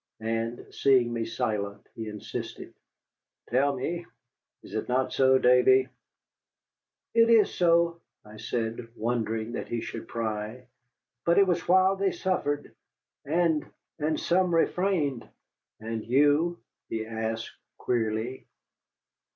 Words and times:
And 0.19 0.65
seeing 0.73 1.13
me 1.13 1.25
silent, 1.25 1.85
he 1.93 2.07
insisted, 2.07 2.73
"Tell 3.51 3.75
me, 3.75 4.07
is 4.63 4.73
it 4.73 4.89
not 4.89 5.13
so, 5.13 5.37
Davy?" 5.37 5.89
"It 7.13 7.29
is 7.29 7.53
so," 7.53 8.01
I 8.25 8.37
said, 8.37 8.87
wondering 8.95 9.51
that 9.51 9.67
he 9.67 9.79
should 9.79 10.07
pry, 10.07 10.65
"but 11.23 11.37
it 11.37 11.45
was 11.45 11.67
while 11.67 11.97
they 11.97 12.11
suffered. 12.13 12.73
And 13.25 13.63
and 13.99 14.19
some 14.19 14.55
refrained." 14.55 15.29
"And 15.79 16.03
you?" 16.03 16.57
he 16.89 17.05
asked 17.05 17.51
queerly. 17.77 18.47